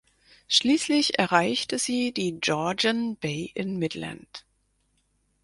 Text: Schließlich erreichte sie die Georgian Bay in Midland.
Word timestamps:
Schließlich 0.47 1.19
erreichte 1.19 1.77
sie 1.77 2.11
die 2.11 2.31
Georgian 2.41 3.17
Bay 3.17 3.51
in 3.53 3.77
Midland. 3.77 4.47